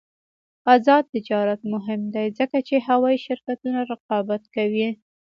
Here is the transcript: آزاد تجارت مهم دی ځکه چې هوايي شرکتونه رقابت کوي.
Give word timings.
آزاد 0.73 1.03
تجارت 1.13 1.61
مهم 1.73 2.01
دی 2.13 2.27
ځکه 2.39 2.57
چې 2.67 2.75
هوايي 2.87 3.19
شرکتونه 3.25 3.79
رقابت 3.91 4.43
کوي. 4.55 4.89